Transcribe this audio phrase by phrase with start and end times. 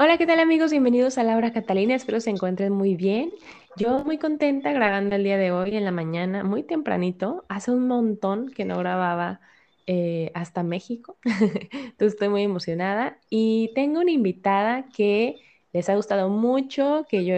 [0.00, 0.70] Hola, ¿qué tal amigos?
[0.70, 3.32] Bienvenidos a Laura Catalina, espero se encuentren muy bien.
[3.76, 7.44] Yo muy contenta grabando el día de hoy en la mañana, muy tempranito.
[7.48, 9.40] Hace un montón que no grababa
[9.88, 13.18] eh, hasta México, entonces estoy muy emocionada.
[13.28, 15.34] Y tengo una invitada que
[15.72, 17.34] les ha gustado mucho, que yo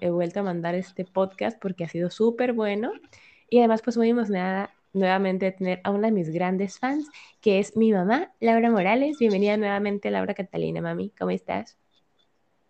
[0.00, 2.92] he, vuelto a mandar este podcast porque ha sido súper bueno.
[3.50, 7.08] Y además pues muy emocionada nuevamente de tener a una de mis grandes fans,
[7.40, 9.18] que es mi mamá, Laura Morales.
[9.18, 11.10] Bienvenida nuevamente, Laura Catalina, mami.
[11.18, 11.76] ¿Cómo estás?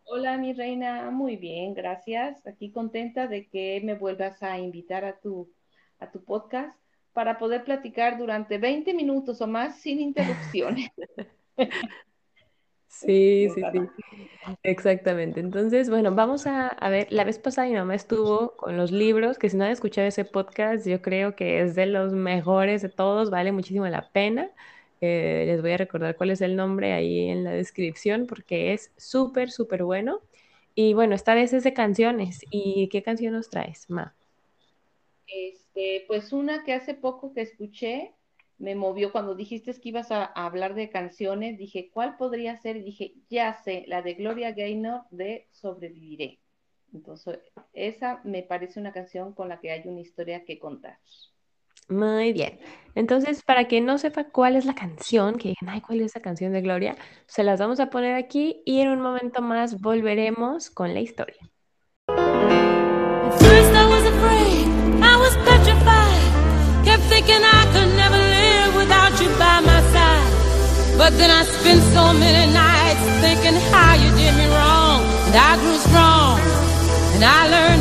[0.06, 2.46] Hola, mi reina, muy bien, gracias.
[2.46, 5.50] Aquí contenta de que me vuelvas a invitar a tu,
[5.98, 6.78] a tu podcast
[7.12, 10.90] para poder platicar durante 20 minutos o más sin interrupciones.
[12.86, 13.80] Sí, sí, sí,
[14.62, 15.40] exactamente.
[15.40, 19.36] Entonces, bueno, vamos a, a, ver, la vez pasada mi mamá estuvo con los libros,
[19.36, 22.90] que si no han escuchado ese podcast, yo creo que es de los mejores de
[22.90, 24.48] todos, vale muchísimo la pena.
[25.04, 28.90] Eh, les voy a recordar cuál es el nombre ahí en la descripción porque es
[28.96, 30.20] súper, súper bueno.
[30.74, 32.40] Y bueno, esta vez es de canciones.
[32.50, 34.14] ¿Y qué canción nos traes, Ma?
[35.26, 38.12] Este, pues una que hace poco que escuché
[38.58, 41.58] me movió cuando dijiste que ibas a, a, hablar de canciones.
[41.58, 42.76] Dije, ¿cuál podría ser?
[42.76, 46.38] Y dije, ya sé, la de Gloria Gaynor de Sobreviviré.
[46.94, 47.40] Entonces,
[47.72, 50.98] esa me parece una canción con la que hay una historia que contar.
[51.88, 52.58] Muy bien.
[52.94, 56.20] Entonces, para que no sepa cuál es la canción, que digan, ay, ¿cuál es esa
[56.20, 56.96] canción de Gloria?
[57.26, 61.38] Se las vamos a poner aquí y en un momento más volveremos con la historia.
[70.96, 75.58] But then I spent so many nights thinking how you did me wrong, and I
[75.58, 76.38] grew strong,
[77.14, 77.73] and I learned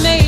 [0.00, 0.21] made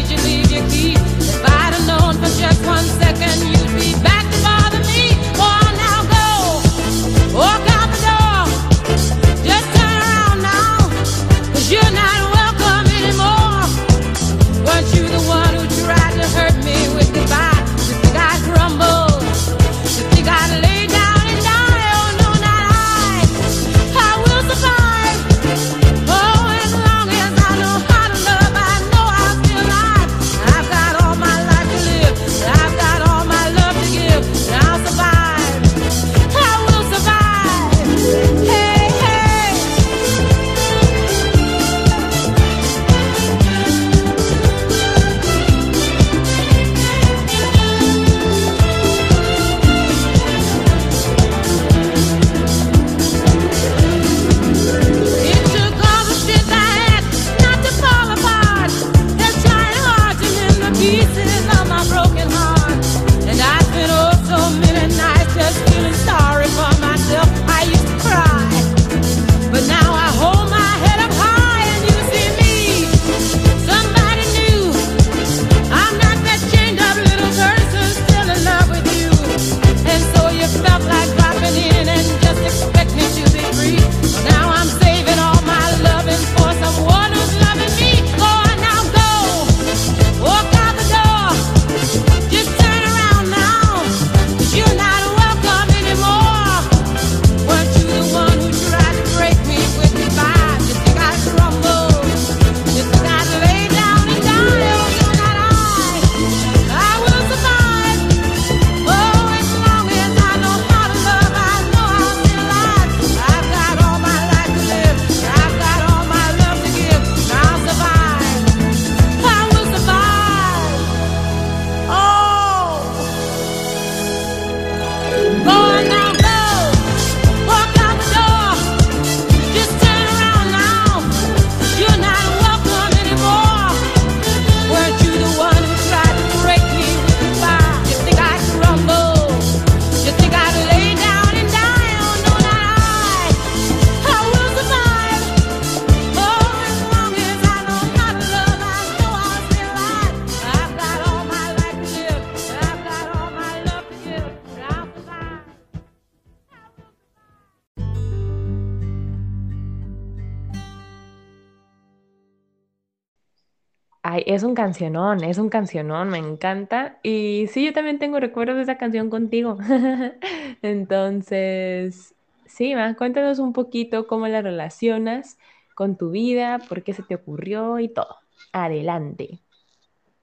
[164.34, 166.98] es un cancionón, es un cancionón, me encanta.
[167.02, 169.58] Y sí, yo también tengo recuerdos de esa canción contigo.
[170.62, 172.14] Entonces,
[172.46, 175.38] sí, ma, cuéntanos un poquito cómo la relacionas
[175.74, 178.16] con tu vida, por qué se te ocurrió y todo.
[178.52, 179.40] Adelante.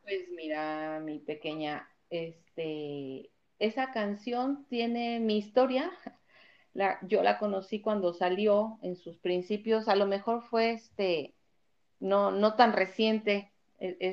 [0.03, 3.29] Pues mira, mi pequeña, este,
[3.59, 5.91] esa canción tiene mi historia.
[6.73, 11.35] La, yo la conocí cuando salió en sus principios, a lo mejor fue este,
[11.99, 13.50] no, no tan reciente.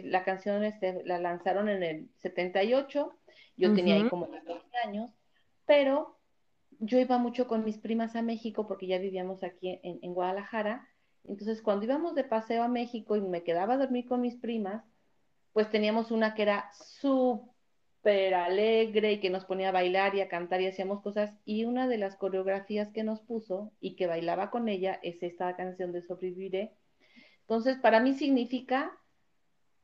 [0.04, 3.12] La canción este, la lanzaron en el 78,
[3.56, 5.10] yo tenía ahí como 14 años,
[5.66, 6.16] pero
[6.78, 10.88] yo iba mucho con mis primas a México porque ya vivíamos aquí en, en Guadalajara.
[11.24, 14.84] Entonces, cuando íbamos de paseo a México y me quedaba a dormir con mis primas,
[15.52, 20.28] pues teníamos una que era súper alegre y que nos ponía a bailar y a
[20.28, 21.34] cantar y hacíamos cosas.
[21.44, 25.54] Y una de las coreografías que nos puso y que bailaba con ella es esta
[25.56, 26.72] canción de Sobreviviré.
[27.40, 28.96] Entonces, para mí significa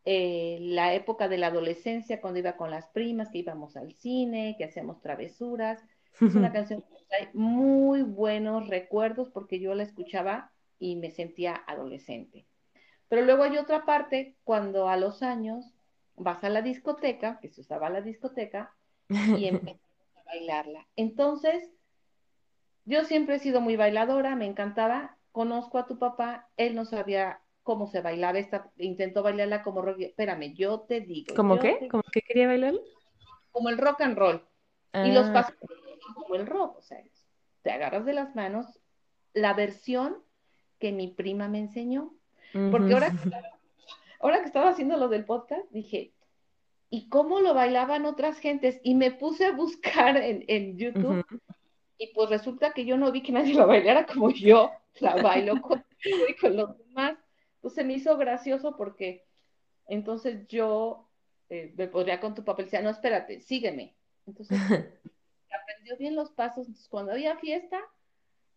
[0.04, 4.54] eh, la época de la adolescencia, cuando iba con las primas, que íbamos al cine,
[4.58, 5.82] que hacíamos travesuras.
[6.20, 11.54] Es una canción que trae muy buenos recuerdos porque yo la escuchaba y me sentía
[11.66, 12.46] adolescente.
[13.08, 15.72] Pero luego hay otra parte cuando a los años
[16.16, 18.74] vas a la discoteca, que se usaba la discoteca,
[19.08, 19.08] y
[19.46, 19.80] empiezas
[20.16, 20.86] a bailarla.
[20.96, 21.70] Entonces,
[22.84, 27.40] yo siempre he sido muy bailadora, me encantaba, conozco a tu papá, él no sabía
[27.64, 31.34] cómo se bailaba esta, intentó bailarla como rock, espérame, yo te digo.
[31.34, 31.88] ¿Cómo qué?
[31.90, 32.74] ¿Cómo que quería bailar?
[33.50, 34.46] Como el rock and roll.
[34.92, 35.32] Y los ah.
[35.32, 35.56] pasos
[36.14, 37.02] como el rock, o sea,
[37.62, 38.78] te agarras de las manos
[39.32, 40.18] la versión
[40.78, 42.14] que mi prima me enseñó.
[42.70, 43.12] Porque ahora,
[44.20, 46.12] ahora que estaba haciendo lo del podcast, dije,
[46.88, 48.78] ¿y cómo lo bailaban otras gentes?
[48.84, 51.24] Y me puse a buscar en, YouTube
[51.98, 54.70] y pues resulta que yo no vi que nadie lo bailara como yo
[55.00, 55.84] la bailo con,
[56.40, 57.23] con los demás.
[57.64, 59.24] Entonces me hizo gracioso porque
[59.86, 61.08] entonces yo
[61.48, 63.96] eh, me podría con tu papel, decía, no, espérate, sígueme.
[64.26, 64.58] Entonces
[65.62, 66.66] aprendió bien los pasos.
[66.66, 67.80] Entonces, cuando había fiesta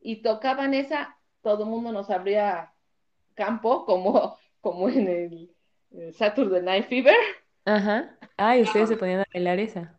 [0.01, 2.73] y tocaban esa, todo el mundo nos abría
[3.33, 7.15] campo, como, como en el Saturday Night Fever.
[7.63, 8.19] Ajá.
[8.35, 9.97] Ay, ustedes se ponían a bailar esa.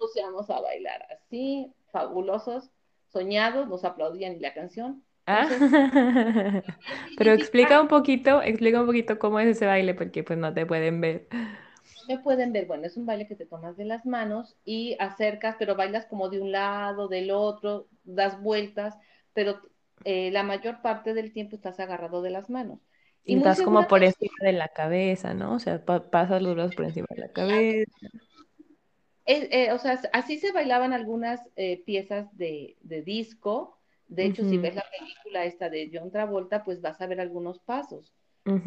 [0.00, 2.72] Nos íbamos a bailar así, fabulosos,
[3.06, 5.04] soñados, nos aplaudían y la canción.
[5.28, 5.46] Ah.
[7.18, 10.64] Pero explica un poquito, explica un poquito cómo es ese baile, porque pues no te
[10.64, 11.28] pueden ver.
[12.08, 15.56] Me pueden ver, bueno, es un baile que te tomas de las manos y acercas,
[15.58, 18.96] pero bailas como de un lado, del otro, das vueltas,
[19.34, 19.60] pero
[20.04, 22.80] eh, la mayor parte del tiempo estás agarrado de las manos.
[23.24, 25.54] Y, estás como por encima de la cabeza, ¿no?
[25.54, 27.92] O sea, pasas los brazos por encima de la cabeza.
[29.30, 33.77] Eh, o sea, así se bailaban algunas eh, piezas de, disco.
[34.08, 37.58] De hecho, si ves la película esta de John Travolta, pues vas a ver algunos
[37.60, 38.12] pasos.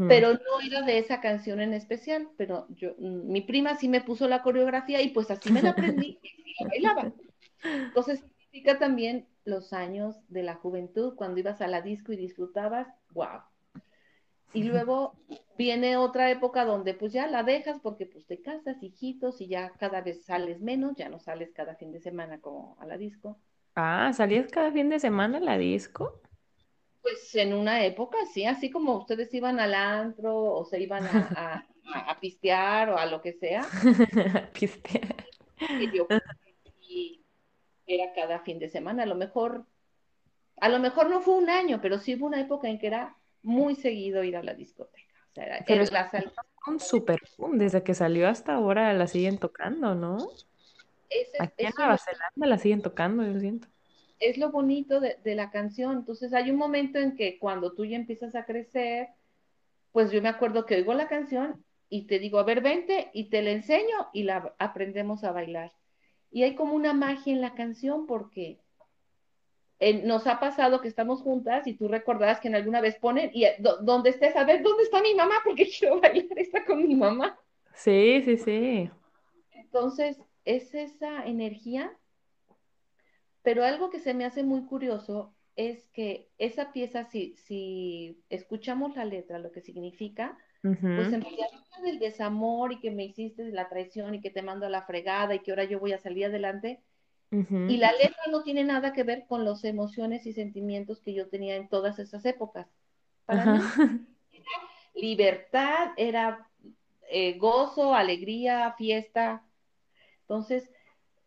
[0.07, 4.01] Pero no era de esa canción en especial, pero yo, mm, mi prima sí me
[4.01, 7.11] puso la coreografía y pues así me la aprendí y bailaba.
[7.63, 12.87] Entonces, significa también los años de la juventud, cuando ibas a la disco y disfrutabas,
[13.13, 13.41] wow.
[14.53, 15.15] Y luego
[15.57, 19.71] viene otra época donde pues ya la dejas porque pues te casas, hijitos, y ya
[19.79, 23.39] cada vez sales menos, ya no sales cada fin de semana como a la disco.
[23.75, 26.21] Ah, ¿salías cada fin de semana a la disco?
[27.01, 31.65] Pues en una época, sí, así como ustedes iban al antro o se iban a,
[31.93, 33.61] a, pistear o a lo que sea.
[34.53, 35.15] pistear.
[36.87, 37.23] Y
[37.87, 39.03] era cada fin de semana.
[39.03, 39.65] A lo mejor,
[40.57, 43.17] a lo mejor no fue un año, pero sí hubo una época en que era
[43.41, 45.13] muy seguido ir a la discoteca.
[45.31, 45.91] O sea, era, pero es
[46.67, 50.17] un super boom, desde que salió hasta ahora la siguen tocando, ¿no?
[51.39, 53.67] Aquí en Nueva Zelanda la siguen tocando, yo siento.
[54.19, 55.97] Es lo bonito de, de, la canción.
[55.97, 59.09] Entonces hay un momento en que cuando tú ya empiezas a crecer,
[59.91, 63.25] pues yo me acuerdo que oigo la canción y te digo, a ver, vente y
[63.25, 65.73] te la enseño y la aprendemos a bailar.
[66.31, 68.61] Y hay como una magia en la canción porque
[69.79, 73.31] eh, nos ha pasado que estamos juntas y tú recordarás que en alguna vez ponen
[73.33, 75.35] y eh, donde estés, a ver, ¿dónde está mi mamá?
[75.43, 77.37] Porque quiero bailar esta con mi mamá.
[77.73, 78.89] Sí, sí, sí.
[79.51, 81.91] Entonces, es esa energía,
[83.43, 88.95] pero algo que se me hace muy curioso es que esa pieza, si, si escuchamos
[88.95, 91.47] la letra, lo que significa, pues en realidad
[91.83, 95.33] del desamor y que me hiciste la traición y que te mando a la fregada
[95.33, 96.79] y que ahora yo voy a salir adelante.
[97.31, 101.29] Y la letra no tiene nada que ver con las emociones y sentimientos que yo
[101.29, 102.67] tenía en todas esas épocas.
[103.25, 103.59] Para mí,
[104.95, 106.49] libertad, era
[107.09, 109.43] eh, gozo, alegría, fiesta.
[110.31, 110.69] Entonces,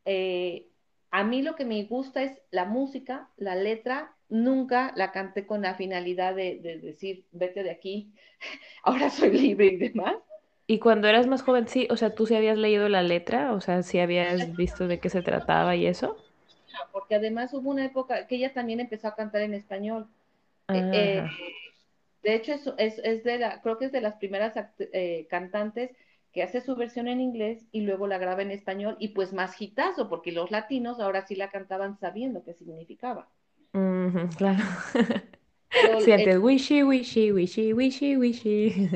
[0.07, 0.67] eh,
[1.11, 5.61] a mí lo que me gusta es la música, la letra nunca la canté con
[5.61, 8.15] la finalidad de, decir, vete de aquí,
[8.83, 10.15] ahora soy libre y demás,
[10.67, 13.61] Y cuando eras más joven, sí, o sea, tú sí habías leído la letra, o
[13.61, 16.17] sea, sí habías visto de qué se trataba y eso.
[16.91, 20.09] Porque además hubo una época que ella también empezó a cantar en español.
[20.73, 21.25] Eh, eh,
[22.23, 25.91] de hecho, es, es, es, de la, creo que es de las primeras eh, cantantes
[26.35, 29.63] que hace su versión en inglés y luego la graba en español y pues más
[29.63, 33.29] hitazo, porque los latinos ahora sí la cantaban sabiendo qué significaba.
[34.37, 34.65] claro.
[35.71, 38.91] Pero, sí, antes, wishy, wishy, wishy, wishy, wishy.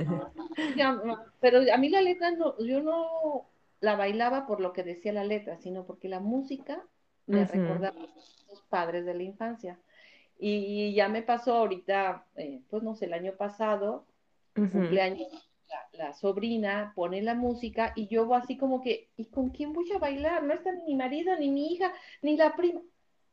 [1.40, 3.49] pero a mí la letra, no, yo no
[3.80, 6.85] la bailaba por lo que decía la letra, sino porque la música
[7.26, 9.78] me recordaba a los padres de la infancia.
[10.38, 14.07] Y, ya me pasó ahorita, eh, pues no sé, el año pasado,
[14.54, 15.48] cumpleaños,
[15.92, 19.98] la, sobrina pone la música y yo así como que, ¿y con quién voy a
[19.98, 20.42] bailar?
[20.42, 22.80] No está ni mi marido, ni mi hija, ni la prima.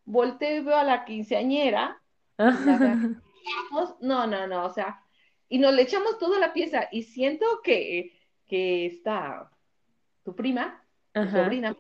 [0.06, 2.02] Volteo y veo a la quinceañera.
[4.02, 5.02] no, no, no, o sea,
[5.48, 8.12] y nos le echamos toda la pieza y siento que,
[8.48, 9.50] que está
[10.24, 11.76] tu prima, tu sobrina,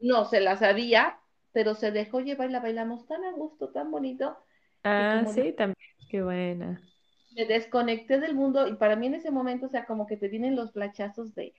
[0.00, 1.18] no se la sabía,
[1.52, 4.38] pero se dejó llevar y la bailamos tan a gusto, tan bonito.
[4.84, 5.76] Ah, sí, también,
[6.08, 6.80] qué buena.
[7.36, 10.28] Me desconecté del mundo y para mí en ese momento, o sea, como que te
[10.28, 11.54] vienen los flachazos de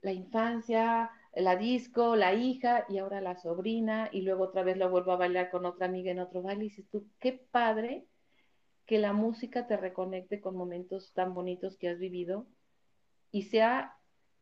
[0.00, 4.90] la infancia, la disco, la hija y ahora la sobrina y luego otra vez lo
[4.90, 8.04] vuelvo a bailar con otra amiga en otro baile y dices tú, qué padre
[8.86, 12.46] que la música te reconecte con momentos tan bonitos que has vivido
[13.30, 13.96] y sea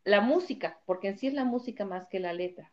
[0.05, 2.73] la música, porque en sí es la música más que la letra.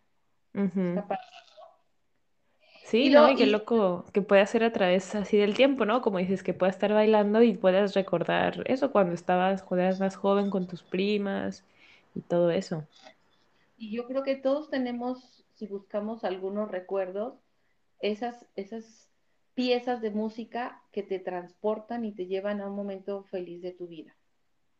[2.88, 3.30] Sí, ¿no?
[3.30, 6.02] Y qué loco que puede hacer a través así del tiempo, ¿no?
[6.02, 10.16] Como dices, que puedas estar bailando y puedas recordar eso cuando estabas, cuando eras más
[10.16, 11.66] joven con tus primas
[12.16, 12.88] y todo eso.
[13.78, 17.36] Y yo creo que todos tenemos, si buscamos algunos recuerdos,
[18.02, 19.10] esas, esas
[19.54, 23.88] piezas de música que te transportan y te llevan a un momento feliz de tu
[23.88, 24.17] vida.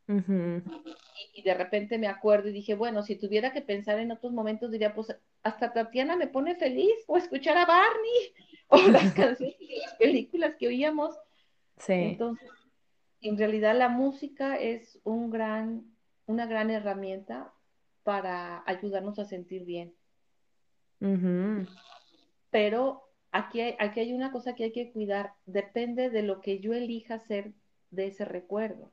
[0.08, 4.72] Y, de repente me acuerdo y dije, bueno, si tuviera que pensar en otros momentos,
[4.72, 8.34] diría, pues hasta Tatiana me pone feliz, o escuchar a Barney,
[8.70, 11.16] o las canciones y las películas que oíamos.
[11.78, 11.94] Sí.
[11.94, 12.50] Entonces,
[13.22, 15.84] en realidad la música es un gran,
[16.26, 17.54] una gran herramienta
[18.04, 19.94] para ayudarnos a sentir bien.
[22.50, 26.60] Pero aquí hay, aquí hay una cosa que hay que cuidar, depende de lo que
[26.60, 27.54] yo elija hacer
[27.92, 28.92] de ese recuerdo.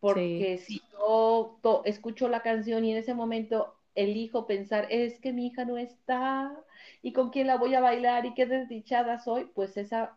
[0.00, 5.48] Porque si yo escucho la canción y en ese momento elijo pensar, es que mi
[5.48, 6.56] hija no está
[7.02, 10.16] y con quién la voy a bailar y qué desdichada soy, pues esa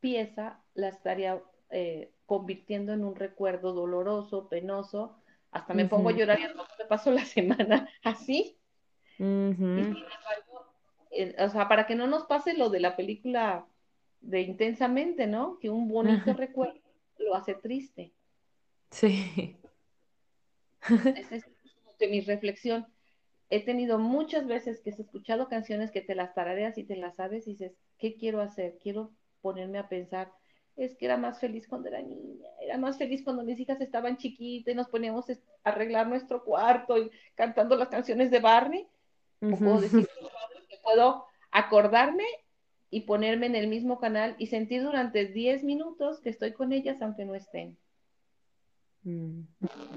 [0.00, 5.16] pieza la estaría eh, convirtiendo en un recuerdo doloroso, penoso,
[5.50, 8.56] hasta me pongo a llorar y me paso la semana así.
[11.10, 13.66] Eh, o sea, para que no nos pase lo de la película
[14.20, 15.58] de intensamente, ¿no?
[15.58, 16.80] Que un bonito recuerdo
[17.18, 18.12] lo hace triste.
[18.94, 19.58] Sí.
[20.88, 21.44] Esa es
[22.08, 22.86] mi reflexión.
[23.50, 27.16] He tenido muchas veces que he escuchado canciones que te las tarareas y te las
[27.16, 28.78] sabes y dices, ¿qué quiero hacer?
[28.80, 29.10] Quiero
[29.42, 30.32] ponerme a pensar
[30.76, 34.16] es que era más feliz cuando era niña, era más feliz cuando mis hijas estaban
[34.16, 38.86] chiquitas y nos poníamos a arreglar nuestro cuarto y cantando las canciones de Barney.
[39.38, 40.08] puedo decir
[40.68, 42.24] que puedo acordarme
[42.90, 47.00] y ponerme en el mismo canal y sentir durante 10 minutos que estoy con ellas
[47.02, 47.76] aunque no estén.
[49.04, 49.42] Mm.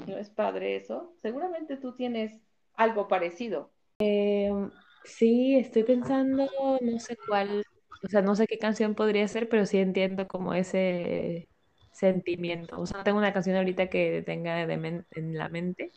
[0.07, 1.13] ¿No es padre eso?
[1.21, 2.39] Seguramente tú tienes
[2.75, 3.71] algo parecido.
[3.99, 4.69] Em,
[5.03, 6.47] sí, estoy pensando,
[6.81, 7.63] no sé cuál
[8.03, 11.49] o sea, no sé qué canción podría ser, pero sí entiendo como ese
[11.91, 12.79] sentimiento.
[12.79, 15.91] O sea, no tengo una canción ahorita que tenga en la mente,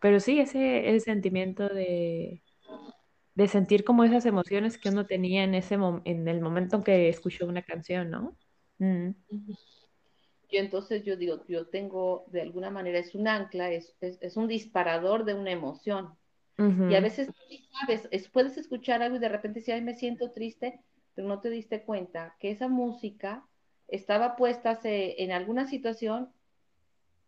[0.00, 2.42] pero sí ese, ese sentimiento de,
[3.34, 7.08] de sentir como esas emociones que uno tenía en ese en el momento en que
[7.08, 8.36] escuchó una canción, ¿no?
[8.78, 9.10] Mm.
[10.54, 14.46] Yo entonces yo digo, yo tengo de alguna manera es un ancla, es, es, un
[14.46, 16.14] disparador de una emoción.
[16.56, 17.28] Y a veces,
[17.80, 20.80] sabes, puedes escuchar algo y de repente si, ay, me siento triste,
[21.16, 23.44] pero no te diste cuenta que esa música
[23.88, 26.30] estaba puesta en alguna situación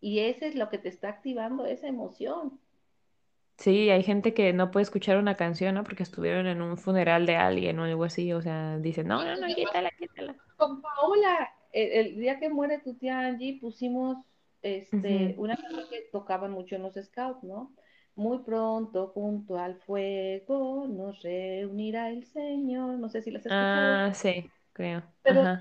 [0.00, 2.60] y ese es lo que te está activando esa emoción.
[3.58, 5.82] Sí, hay gente que no puede escuchar una canción, ¿no?
[5.82, 9.34] Porque estuvieron en un funeral de alguien o algo así, o sea, dicen, no, no,
[9.34, 10.36] no, quítala, quítala.
[10.56, 14.18] Con Paola, el, día que muere tu tía Angie, pusimos
[14.62, 17.74] este, una canción que tocaban mucho en los scouts, ¿no?
[18.14, 22.98] Muy pronto junto al fuego nos reunirá el Señor.
[22.98, 24.08] No sé si las escuchado.
[24.08, 25.02] Ah, sí, creo.
[25.22, 25.58] Pero,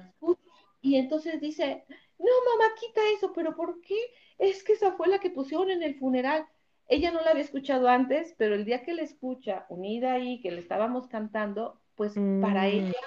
[0.81, 1.83] y entonces dice,
[2.17, 3.97] no, mamá, quita eso, pero ¿por qué?
[4.37, 6.45] Es que esa fue la que pusieron en el funeral.
[6.87, 10.51] Ella no la había escuchado antes, pero el día que la escucha, unida ahí, que
[10.51, 12.65] le estábamos cantando, pues para mm.
[12.65, 13.01] ella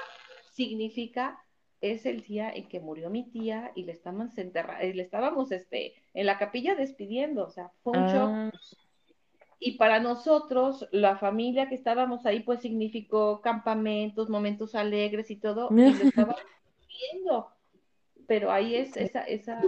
[0.53, 1.39] significa
[1.81, 5.95] es el día en que murió mi tía y le estábamos enterrando, le estábamos este,
[6.15, 8.41] en la capilla despidiendo, o sea, fue un shock.
[8.45, 8.51] Ah,
[9.61, 15.75] Y para nosotros, la familia que estábamos ahí, pues significó campamentos, momentos alegres y todo,
[15.85, 16.43] y lo estábamos
[16.89, 17.49] viendo.
[18.27, 19.63] Pero ahí es esa, esa,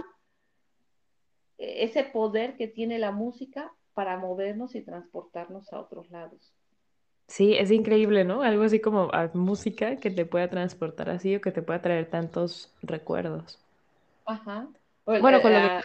[1.57, 6.53] ese poder que tiene la música para movernos y transportarnos a otros lados.
[7.31, 8.41] Sí, es increíble, ¿no?
[8.41, 12.09] Algo así como ah, música que te pueda transportar así o que te pueda traer
[12.09, 13.57] tantos recuerdos.
[14.25, 14.67] Ajá.
[15.05, 15.81] O Bueno, eh, con lo que, ah,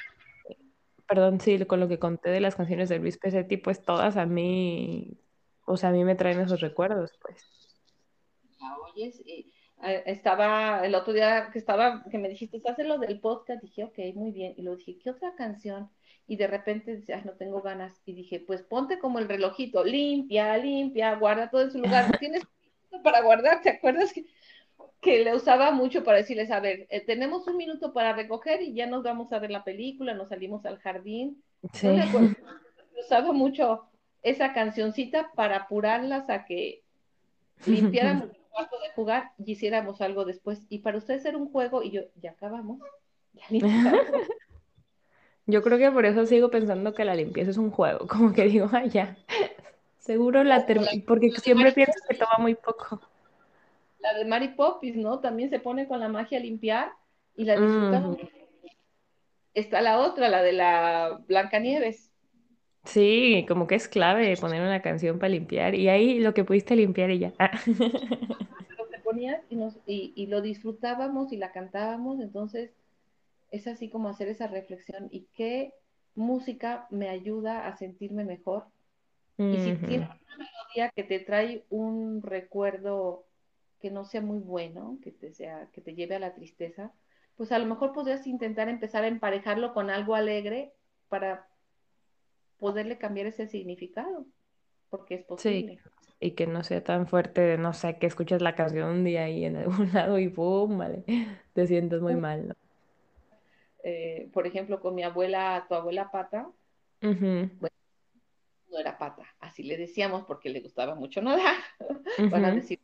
[1.07, 4.26] perdón, sí, con lo que conté de las canciones de Luis Pesetti, pues todas a
[4.26, 5.17] mí,
[5.65, 7.45] o sea, a mí me traen esos recuerdos, pues.
[8.61, 9.53] la oyes y
[9.85, 13.62] eh, estaba el otro día que estaba, que me dijiste, ¿haces lo del podcast?
[13.62, 14.55] Dije, ok, muy bien.
[14.57, 15.91] Y luego dije, ¿qué otra canción?
[16.28, 18.00] Y de repente decía, "Ay, no tengo ganas.
[18.04, 22.11] Y dije, pues ponte como el relojito, limpia, limpia, guarda todo en su lugar.
[22.11, 22.42] No tienes
[23.02, 24.26] para guardar, ¿te acuerdas que,
[25.00, 28.75] que le usaba mucho para decirles, a ver, eh, tenemos un minuto para recoger y
[28.75, 31.42] ya nos vamos a ver la película, nos salimos al jardín.
[31.62, 32.28] No Sí, me acuerdo,
[32.99, 33.88] usaba mucho
[34.23, 36.83] esa cancioncita para apurarlas a que
[37.64, 40.66] limpiáramos el cuarto de jugar y hiciéramos algo después.
[40.68, 42.80] Y para ustedes era un juego y yo, ya acabamos,
[43.35, 44.06] ya limpiamos.
[45.47, 48.45] Yo creo que por eso sigo pensando que la limpieza es un juego, como que
[48.45, 49.17] digo, ah, ya,
[49.99, 53.00] seguro la termino, porque siempre pienso que toma muy poco.
[54.00, 55.21] La de Mary Poppins, ¿no?
[55.21, 56.93] También se pone con la magia a limpiar
[57.37, 58.17] y la disfrutamos.
[58.17, 58.29] Ujú.
[59.55, 62.12] Está la otra, la de la Blancanieves.
[62.85, 66.76] Sí, como que es clave poner una canción para limpiar y ahí lo que pudiste
[66.76, 67.33] limpiar y ya.
[68.79, 72.71] Lo que ponías y, nos, y, y lo disfrutábamos y la cantábamos, entonces
[73.50, 75.75] es así como hacer esa reflexión y qué
[76.15, 78.67] música me ayuda a sentirme mejor
[79.50, 83.26] Y si tienes una melodía que te trae un recuerdo
[83.80, 86.93] que no sea muy bueno, que te sea, que te lleve a la tristeza,
[87.37, 90.73] pues a lo mejor podrías intentar empezar a emparejarlo con algo alegre
[91.09, 91.49] para
[92.59, 94.26] poderle cambiar ese significado,
[94.91, 95.82] porque es Sí, posible.
[96.21, 99.25] y que no sea tan fuerte de, no sé, que escuchas la canción un día
[99.25, 100.78] ahí en algún lado y ¡pum!
[100.78, 101.04] Vale,
[101.52, 102.54] te sientes muy mal, ¿no?
[103.88, 106.50] Eh, por ejemplo, con mi abuela, tu abuela Pata,
[107.02, 107.49] Ujú,
[108.68, 111.54] no era Pata, así le decíamos porque le gustaba mucho nadar.
[112.32, 112.80] Van a decir,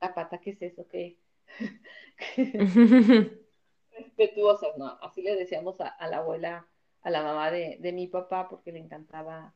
[0.00, 0.88] la Pata, ¿qué es eso?
[0.88, 1.18] ¿Qué?
[3.98, 4.98] Respetuosas, ¿no?
[5.02, 6.66] Así le decíamos a, a la abuela,
[7.02, 9.54] a la mamá de, de mi papá, porque le encantaba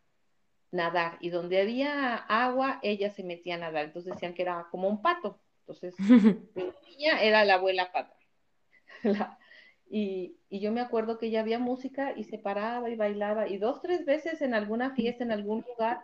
[0.73, 1.17] nadar.
[1.21, 3.87] Y donde había agua, ella se metía a nadar.
[3.87, 5.41] Entonces decían que era como un pato.
[5.61, 5.97] Entonces,
[6.55, 8.15] de niña era la abuela pata.
[9.05, 9.39] La-
[9.93, 13.47] y, y yo me acuerdo que ya había música y se paraba y bailaba.
[13.47, 16.01] Y dos, tres veces en alguna fiesta, en algún lugar,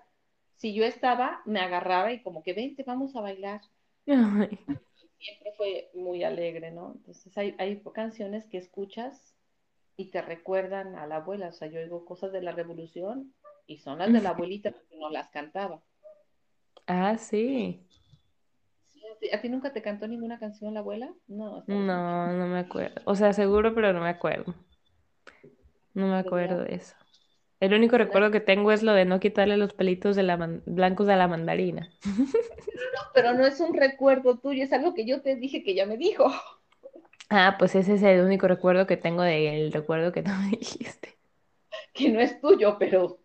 [0.57, 3.63] si yo estaba, me agarraba y como que vente, vamos a bailar.
[4.07, 4.59] Ay,
[5.19, 6.93] Siempre fue muy alegre, ¿no?
[6.97, 9.35] Entonces hay, hay canciones que escuchas
[9.97, 11.49] y te recuerdan a la abuela.
[11.49, 13.33] O sea, yo oigo cosas de la revolución
[13.67, 15.83] y son las de la abuelita porque no las cantaba.
[16.87, 17.88] Ah, sí.
[19.33, 21.13] ¿A ti, nunca te cantó ninguna canción la abuela?
[21.27, 21.65] No.
[21.67, 23.01] No, no me acuerdo.
[23.05, 24.55] O sea, seguro, pero no me acuerdo.
[25.95, 26.95] No me acuerdo de eso.
[27.61, 30.63] El único recuerdo que tengo es lo de no quitarle los pelitos de la man-
[30.67, 31.91] blancos a la mandarina.
[33.15, 35.97] Pero no es un recuerdo tuyo, es algo que yo te dije que ya me
[35.97, 36.31] dijo,
[37.31, 41.17] Ah, pues ese es el único recuerdo que tengo del recuerdo que tú me dijiste.
[41.95, 43.21] que no es tuyo, pero,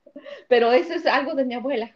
[0.49, 1.95] pero eso es algo de mi abuela.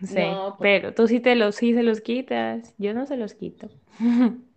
[0.06, 2.74] Sí, No, pues- pero tú sí te los, sí se los quitas.
[2.78, 3.68] Yo no se los quito.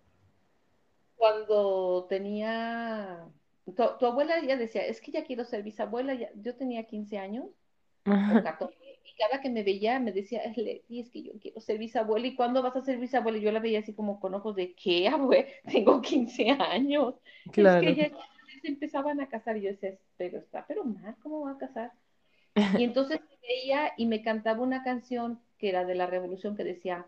[1.15, 3.25] Cuando tenía,
[3.65, 7.17] tu, tu abuela ya decía, es que ya quiero ser bisabuela, ya- yo tenía 15
[7.17, 7.45] años
[8.25, 11.77] o 14, y cada que me veía me decía, Leti, es que yo quiero ser
[11.79, 13.37] bisabuela, ¿y cuándo vas a ser bisabuela?
[13.37, 15.47] Y yo la veía así como con ojos de, ¿qué, abue?
[15.71, 17.15] Tengo 15 años.
[17.55, 18.15] Es que ya, ya
[18.61, 21.93] se empezaban a casar, y yo decía, pero está, pero mal, ¿cómo va a casar?
[22.73, 26.63] Y entonces me veía y me cantaba una canción que era de la revolución que
[26.63, 27.07] decía,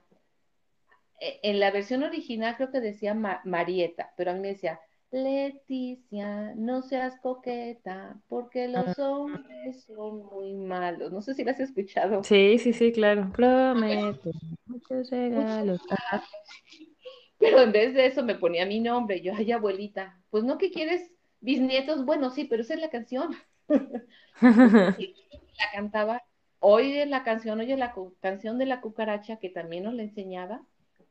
[1.20, 4.80] eh, en la versión original creo que decía Ma- Marieta, pero a mí me decía,
[5.12, 11.12] Leticia, no seas coqueta, porque los hombres son muy malos.
[11.12, 12.30] No sé si la has escuchado.
[12.30, 13.32] Sí, sí, sí, claro.
[13.36, 14.32] Prometo
[14.68, 15.82] muchos regalos.
[17.38, 19.22] Pero en vez de eso me ponía mi nombre.
[19.22, 23.36] Yo, ay, abuelita, pues no que quieres bisnietos, bueno, sí, pero esa es la canción.
[24.40, 26.22] La cantaba.
[26.60, 30.64] Oye la canción, oye la canción de la cucaracha que también nos la enseñaba.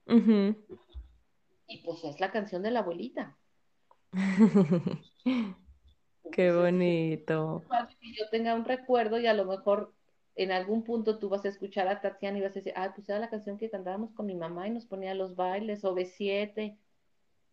[0.07, 3.37] Y pues es la canción de la abuelita.
[6.33, 7.63] Qué bonito.
[8.01, 9.95] que yo tenga un recuerdo y a lo mejor
[10.37, 13.09] en algún punto tú vas a escuchar a Tatiana y vas a decir, ah, pues
[13.09, 16.77] era la canción que cantábamos con mi mamá y nos ponía los bailes, o B7.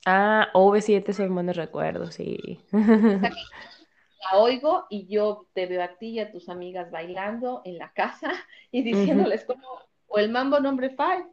[0.06, 2.60] Ah, OV7 son buenos recuerdos, sí.
[4.22, 7.92] La oigo y yo te veo a ti y a tus amigas bailando en la
[7.94, 8.32] casa
[8.72, 9.68] y diciéndoles como,
[10.08, 11.26] o el mambo nombre five.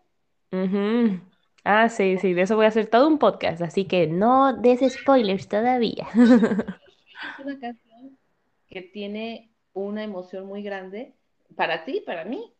[0.53, 1.21] Ujú.
[1.65, 4.81] Ah, sí, sí, de eso voy a hacer todo un podcast, así que no des
[4.93, 6.09] spoilers todavía.
[7.21, 8.19] Es una canción
[8.69, 11.13] que tiene una emoción muy grande
[11.57, 12.53] para ti, para mí.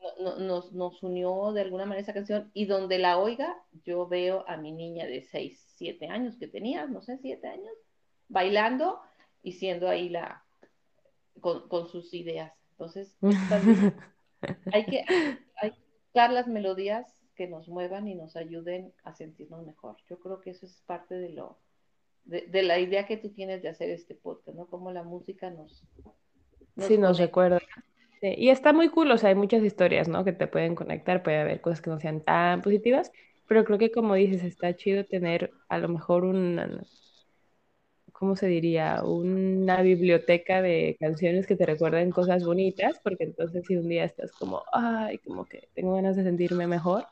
[0.00, 4.06] No- no- Nos, nos unió de alguna manera esa canción y donde la oiga, yo
[4.08, 7.72] veo a mi niña de 6 7 años que tenía, no sé, 7 años,
[8.32, 9.00] bailando
[9.42, 10.42] y siendo ahí la,
[11.40, 12.52] con, con sus ideas.
[12.72, 13.16] Entonces,
[13.48, 13.94] también
[14.72, 15.04] hay que,
[15.60, 19.96] hay que buscar las melodías que nos muevan y nos ayuden a sentirnos mejor.
[20.08, 21.58] Yo creo que eso es parte de lo,
[22.24, 24.66] de, de la idea que tú tienes de hacer este podcast, ¿no?
[24.66, 25.84] Cómo la música nos,
[26.74, 27.60] nos Sí, nos recuerda.
[28.20, 30.24] Sí, Y está muy cool, o sea, hay muchas historias, ¿no?
[30.24, 33.12] Que te pueden conectar, puede haber cosas que no sean tan positivas,
[33.48, 36.86] pero creo que como dices, está chido tener a lo mejor un,
[38.22, 39.02] ¿cómo se diría?
[39.04, 44.32] Una biblioteca de canciones que te recuerden cosas bonitas, porque entonces si un día estás
[44.32, 47.04] como, ay, como que tengo ganas de sentirme mejor,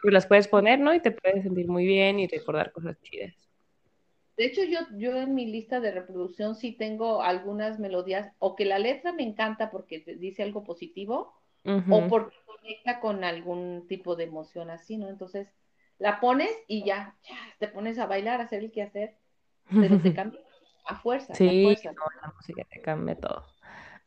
[0.00, 0.94] pues las puedes poner, ¿no?
[0.94, 3.34] Y te puedes sentir muy bien y recordar cosas chidas.
[4.36, 8.64] De hecho, yo, yo en mi lista de reproducción sí tengo algunas melodías, o que
[8.64, 11.32] la letra me encanta porque te dice algo positivo,
[11.88, 15.08] o Ujú, porque conecta con algún tipo de emoción así, ¿no?
[15.08, 15.48] Entonces,
[15.98, 19.16] la pones y ya, ya, te pones a bailar, a hacer el quehacer,
[19.78, 20.40] pero te cambia
[20.86, 21.94] a fuerzas, a Sí, fuerzas.
[21.94, 23.44] no, la música te cambia todo.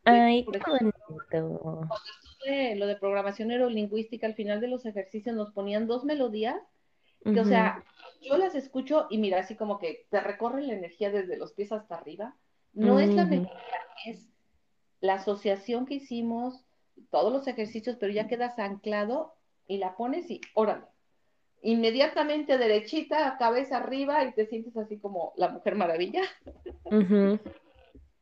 [0.04, 1.60] Ay, qué bonito.
[1.60, 6.56] cuando estuve lo de programación neurolingüística, al final de los ejercicios nos ponían dos melodías
[7.24, 7.84] que, o sea,
[8.22, 11.72] yo las escucho y mira, así como que te recorre la energía desde los pies
[11.72, 12.36] hasta arriba.
[12.74, 13.52] No es la melodía,
[14.06, 14.30] es
[15.02, 16.64] la asociación que hicimos,
[17.12, 19.34] todos los ejercicios, pero ya quedas anclado
[19.68, 20.86] y la pones y órale.
[21.62, 26.22] Inmediatamente derechita, cabeza arriba y te sientes así como la Mujer Maravilla.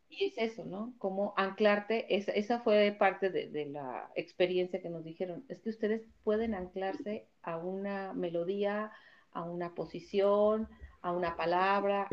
[0.09, 0.93] Y es eso, ¿no?
[0.97, 5.69] Como anclarte, esa, esa fue parte de, de, la experiencia que nos dijeron, es que
[5.69, 8.93] ustedes pueden anclarse a una melodía,
[9.31, 10.69] a una posición,
[11.01, 12.07] a una palabra,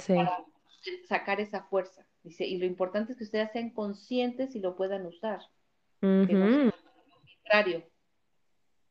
[0.00, 0.14] Sí.
[0.14, 0.44] para
[1.08, 2.06] sacar esa fuerza.
[2.22, 5.40] Dice, y lo importante es que ustedes sean conscientes y lo puedan usar,
[6.00, 6.72] que no sea lo
[7.22, 7.82] contrario.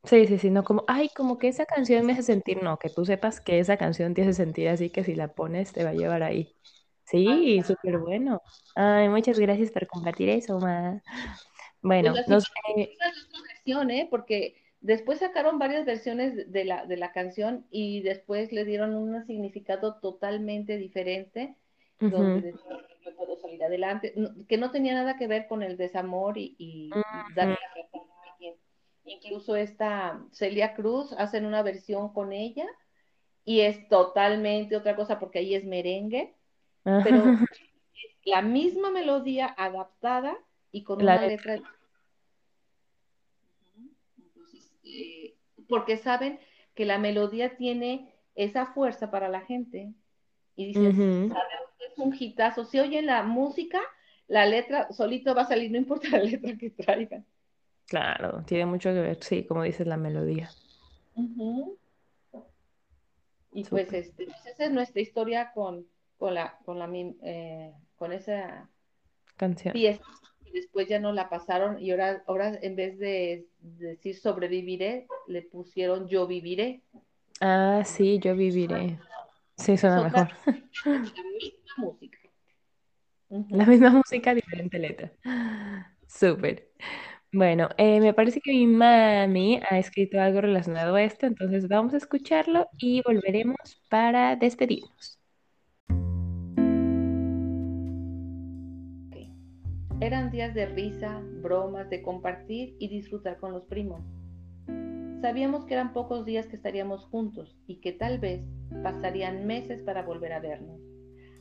[0.08, 2.89] Sí, sí, sí, no como, ay, como que esa canción me hace sentir, no, que
[2.89, 5.89] tú sepas que esa canción te hace sentir así que si la pones te va
[5.91, 6.56] a llevar ahí.
[7.06, 8.41] Sí, súper bueno.
[8.76, 11.02] Ay, muchas gracias por compartir eso, ma.
[12.00, 14.08] Pues Bueno, la nos, siguiente eh, es otra versión, ¿eh?
[14.10, 19.26] Porque después sacaron varias versiones de la, de la canción y después le dieron un
[19.26, 21.56] significado totalmente diferente,
[22.06, 25.63] donde decía que yo puedo salir adelante, no- que no tenía nada que ver con
[25.63, 27.02] el desamor y, y
[27.34, 28.02] darle la razón.
[29.08, 32.65] Incluso esta Celia Cruz hacen una versión con ella
[33.46, 36.36] y es totalmente otra cosa porque ahí es merengue,
[36.84, 37.24] pero
[38.26, 40.38] la misma melodía adaptada
[40.72, 41.56] y con La una letra.
[41.56, 41.74] letra
[44.17, 45.36] Entonces, eh,
[45.70, 46.39] porque saben
[46.76, 49.93] que la melodía tiene esa fuerza para la gente.
[50.58, 52.65] Y dices, sabemos que es un hitazo.
[52.65, 53.80] Si oyen la música,
[54.28, 57.26] la letra solito va a salir, no importa la letra que traigan.
[57.88, 60.50] Claro, tiene mucho que ver, sí, como dices, la melodía.
[63.54, 68.12] Y pues, este, pues esa es nuestra historia con, con, la, con, la, eh, con
[68.12, 68.69] esa
[69.38, 69.76] Canción.
[69.78, 75.41] Y después ya no la pasaron y ahora, ahora en vez de decir sobreviviré, le
[75.43, 76.82] pusieron yo viviré.
[77.39, 78.97] Ah, sí, yo viviré.
[79.56, 80.30] Sí, suena mejor.
[80.86, 82.17] La misma música.
[83.30, 85.12] La misma música, diferente letra.
[86.08, 86.71] Súper.
[87.34, 91.94] Bueno, eh, me parece que mi mami ha escrito algo relacionado a esto, entonces vamos
[91.94, 93.58] a escucharlo y volveremos
[93.90, 95.20] para despedirnos.
[100.00, 104.02] Eran días de risa, bromas, de compartir y disfrutar con los primos.
[105.22, 108.42] Sabíamos que eran pocos días que estaríamos juntos y que tal vez
[108.84, 110.80] pasarían meses para volver a vernos.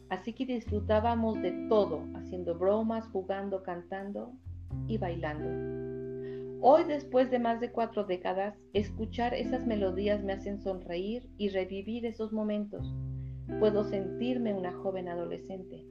[0.08, 4.32] Así que disfrutábamos de todo, haciendo bromas, jugando, cantando
[4.86, 5.76] y bailando.
[6.60, 12.06] Hoy, después de más de cuatro décadas, escuchar esas melodías me hacen sonreír y revivir
[12.06, 12.94] esos momentos.
[13.60, 15.84] Puedo sentirme una joven adolescente.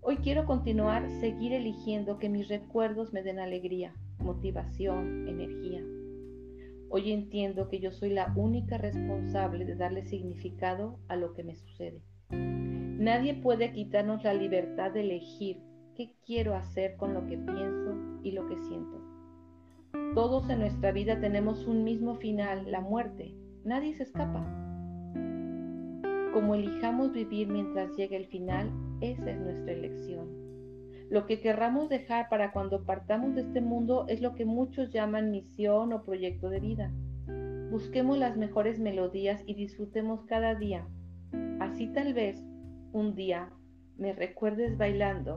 [0.00, 5.82] Hoy quiero continuar, seguir eligiendo que mis recuerdos me den alegría, motivación, energía.
[6.88, 11.54] Hoy entiendo que yo soy la única responsable de darle significado a lo que me
[11.54, 12.00] sucede.
[12.30, 15.58] Nadie puede quitarnos la libertad de elegir
[16.00, 19.02] qué quiero hacer con lo que pienso y lo que siento.
[20.14, 23.34] Todos en nuestra vida tenemos un mismo final, la muerte,
[23.64, 24.42] nadie se escapa.
[26.32, 28.70] Como elijamos vivir mientras llegue el final,
[29.02, 30.28] esa es nuestra elección.
[31.10, 35.30] Lo que querramos dejar para cuando partamos de este mundo es lo que muchos llaman
[35.30, 36.92] misión o proyecto de vida.
[37.70, 40.86] Busquemos las mejores melodías y disfrutemos cada día.
[41.58, 42.42] Así tal vez
[42.92, 43.50] un día
[43.98, 45.36] me recuerdes bailando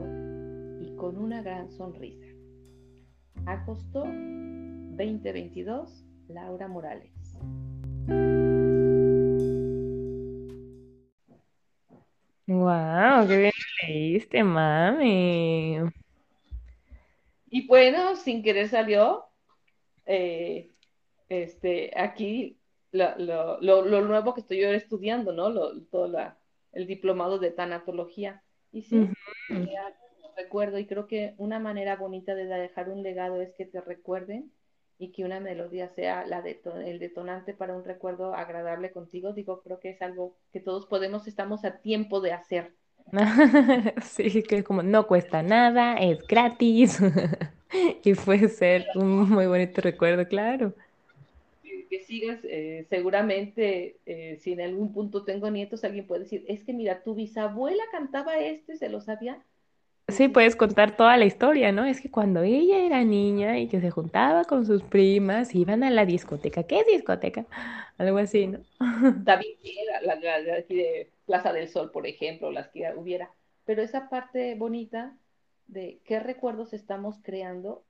[0.96, 2.26] con una gran sonrisa.
[3.46, 7.38] Agosto 2022, Laura Morales.
[12.46, 13.52] Wow, qué bien
[13.82, 15.78] leíste, mami.
[17.50, 19.24] Y bueno, sin querer salió
[20.06, 20.70] eh,
[21.28, 22.58] este, aquí
[22.92, 25.52] lo, nuevo que estoy yo estudiando, ¿no?
[25.90, 26.12] todo
[26.72, 28.42] el diplomado de tanatología.
[28.72, 29.08] Y sí,
[30.36, 34.50] recuerdo, y creo que una manera bonita de dejar un legado es que te recuerden
[34.98, 39.60] y que una melodía sea la de el detonante para un recuerdo agradable contigo, digo,
[39.62, 42.72] creo que es algo que todos podemos, estamos a tiempo de hacer.
[44.02, 46.98] sí, que como no cuesta nada, es gratis
[48.04, 50.72] y puede ser un muy bonito recuerdo, claro.
[51.90, 56.64] Que, sigas, eh, seguramente, eh, si en algún punto tengo nietos, alguien puede decir, es
[56.64, 59.40] que mira, tu bisabuela cantaba este, se lo sabía,
[60.08, 61.84] Sí, puedes contar toda la historia, ¿no?
[61.86, 65.90] Es que cuando ella era niña y que se juntaba con sus primas, iban a
[65.90, 66.64] la discoteca.
[66.64, 67.46] ¿Qué discoteca?
[67.98, 68.58] Algo así, ¿no?
[69.24, 69.56] David,
[70.02, 73.30] la, la, la, aquí de Plaza del Sol, por ejemplo, las que hubiera.
[73.64, 75.16] Pero esa parte bonita
[75.68, 77.82] de qué recuerdos estamos creando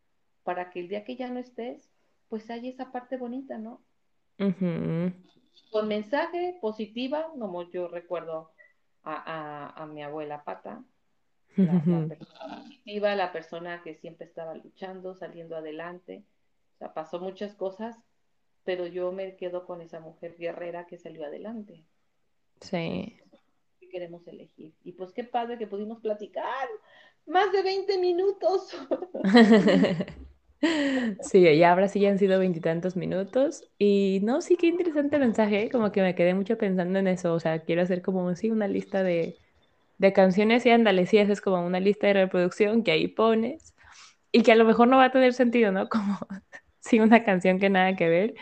[0.45, 1.91] para que el día que ya no estés,
[2.29, 3.81] pues haya esa parte bonita, ¿no?
[5.73, 8.53] Con mensaje positiva, como yo recuerdo
[9.03, 9.15] a,
[9.75, 10.85] a, a mi abuela Pata,
[11.57, 16.25] la, persona la persona que siempre estaba luchando, saliendo adelante.
[16.75, 17.97] O sea, pasó muchas cosas,
[18.65, 21.85] pero yo me quedo con esa mujer guerrera que salió adelante.
[22.61, 23.17] Sí.
[23.81, 24.75] ¿Qué queremos elegir?
[24.83, 26.69] Y pues qué padre que pudimos platicar
[27.27, 28.77] más de 20 minutos.
[31.21, 33.71] Sí, y ahora sí ya han sido veintitantos minutos.
[33.79, 37.35] Y no, sí, qué interesante mensaje, como que me quedé mucho pensando en eso.
[37.35, 39.37] O sea, quiero hacer como sí, una lista de,
[39.99, 43.75] de canciones y ándale, sí, es como una lista de reproducción que ahí pones
[44.33, 45.89] y que a lo mejor no va a tener sentido, ¿no?
[45.91, 46.19] Como
[46.81, 48.35] sin una canción que nada que ver.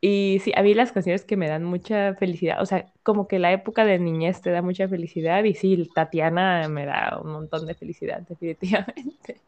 [0.00, 3.38] Y sí, a mí las canciones que me dan mucha felicidad, o sea, como que
[3.40, 7.66] la época de niñez te da mucha felicidad y sí, Tatiana me da un montón
[7.66, 9.40] de felicidad, definitivamente.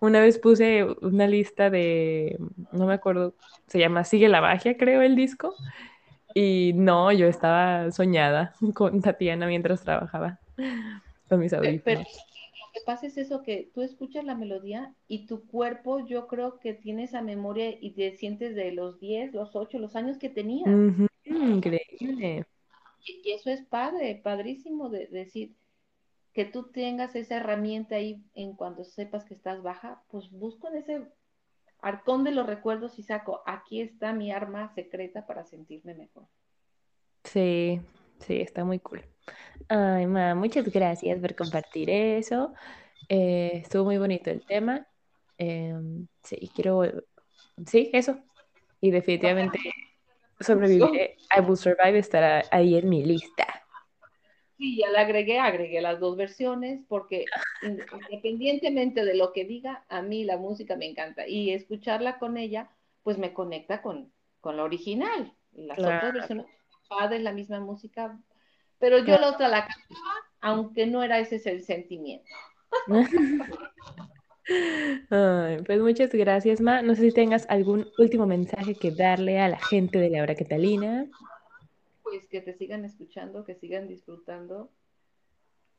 [0.00, 2.38] Una vez puse una lista de,
[2.72, 3.34] no me acuerdo,
[3.68, 5.54] se llama Sigue la magia, creo, el disco.
[6.34, 10.40] Y no, yo estaba soñada con Tatiana mientras trabajaba
[11.28, 11.82] con mis audífonos.
[11.84, 16.26] Pero, lo que pasa es eso, que tú escuchas la melodía y tu cuerpo, yo
[16.26, 20.18] creo que tiene esa memoria y te sientes de los 10, los 8, los años
[20.18, 20.70] que tenías.
[21.24, 22.46] Increíble.
[23.04, 25.54] Y, eso es padre, padrísimo de, decir
[26.32, 30.76] que tú tengas esa herramienta ahí en cuando sepas que estás baja, pues busco en
[30.76, 31.02] ese
[31.80, 36.26] arcón de los recuerdos y saco, aquí está mi arma secreta para sentirme mejor.
[37.24, 37.80] Sí,
[38.20, 39.04] sí, está muy cool.
[39.68, 42.52] Ay, ma, muchas gracias por compartir eso.
[43.08, 44.86] Eh, estuvo muy bonito el tema.
[45.38, 46.82] Em, sí, quiero.
[47.66, 48.18] Sí, eso.
[48.80, 49.58] Y definitivamente
[50.40, 51.16] sobreviviré.
[51.36, 53.46] I Will Survive estará ahí en mi lista.
[54.58, 57.24] Sí, ya la agregué, agregué las dos versiones porque
[57.62, 62.70] independientemente de lo que diga, a mí la música me encanta y escucharla con ella,
[63.02, 65.34] pues me conecta con, con la original.
[65.52, 66.46] Las otras versiones,
[66.88, 68.18] padres, la misma música,
[68.82, 72.28] pero yo la otra la cantaba, aunque no era ese el sentimiento.
[75.66, 76.82] pues muchas gracias, Ma.
[76.82, 81.06] No sé si tengas algún último mensaje que darle a la gente de Laura Catalina.
[82.02, 84.68] Pues que te sigan escuchando, que sigan disfrutando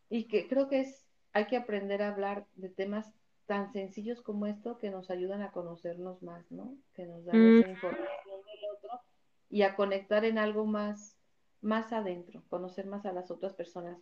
[0.09, 3.11] y que creo que es, hay que aprender a hablar de temas
[3.47, 6.77] tan sencillos como esto que nos ayudan a conocernos más, ¿no?
[6.93, 7.71] Que nos dan esa mm.
[7.71, 9.01] información del otro
[9.49, 11.17] y a conectar en algo más
[11.63, 13.97] más adentro, conocer más a las otras personas.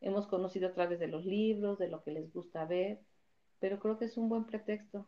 [0.00, 3.00] Hemos conocido a través de los libros, de lo que les gusta ver,
[3.58, 5.06] pero creo que es un buen pretexto.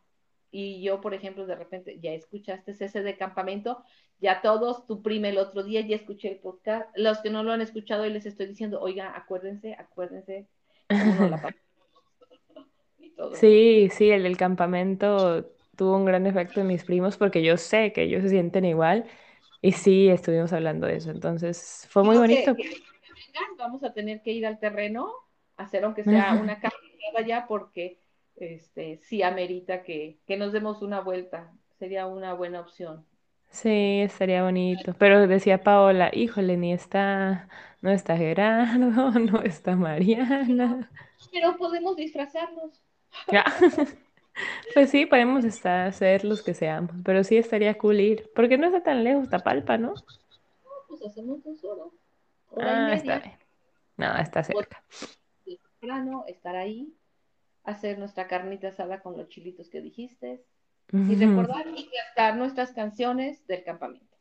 [0.50, 3.82] Y yo, por ejemplo, de repente, ya escuchaste ese de campamento,
[4.20, 6.90] ya todos, tu prima el otro día, ya escuché el podcast.
[6.94, 10.46] Los que no lo han escuchado, y les estoy diciendo, oiga, acuérdense, acuérdense.
[13.32, 17.92] sí, sí, el del campamento tuvo un gran efecto en mis primos porque yo sé
[17.92, 19.06] que ellos se sienten igual
[19.62, 22.54] y sí, estuvimos hablando de eso, entonces fue muy bonito.
[23.56, 25.10] vamos a tener que ir al terreno,
[25.56, 28.00] hacer aunque sea una caminata ya, porque
[28.36, 33.06] este, sí amerita que, que nos demos una vuelta, sería una buena opción.
[33.52, 34.94] Sí, estaría bonito.
[34.98, 37.48] Pero decía Paola, híjole, ni está,
[37.82, 40.90] no está Gerardo, no está Mariana.
[41.30, 42.82] Pero podemos disfrazarnos.
[43.30, 43.44] Ya.
[44.74, 48.66] Pues sí, podemos estar, ser los que seamos, pero sí estaría cool ir, porque no
[48.66, 49.94] está tan lejos Tapalpa, ¿no?
[50.88, 51.88] Pues hacemos dos horas.
[52.50, 53.36] Hora Ah, está bien.
[53.96, 54.82] No, está cerca.
[55.44, 56.94] temprano, estar ahí,
[57.64, 60.44] hacer nuestra carnita asada con los chilitos que dijiste
[60.92, 64.16] y recordar y cantar nuestras canciones del campamento.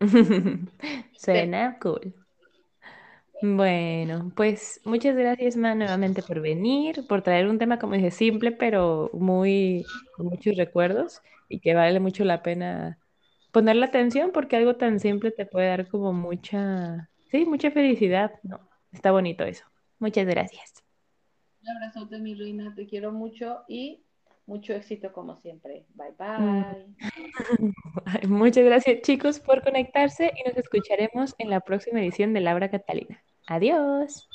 [1.16, 2.14] Suena cool.
[3.42, 8.52] Bueno, pues muchas gracias, Ma, nuevamente por venir, por traer un tema, como dije, simple,
[8.52, 12.98] pero muy, con muchos recuerdos y que vale mucho la pena
[13.52, 18.60] ponerle atención porque algo tan simple te puede dar como mucha, sí, mucha felicidad, ¿no?
[18.92, 19.64] Está bonito eso.
[19.98, 20.74] Muchas gracias.
[21.62, 24.04] Un abrazote, mi reina, te quiero mucho y
[24.46, 25.86] mucho éxito como siempre.
[25.94, 26.62] Bye Mm.
[26.62, 26.94] bye.
[28.28, 33.22] Muchas gracias, chicos, por conectarse y nos escucharemos en la próxima edición de Laura Catalina.
[33.50, 34.30] Adiós.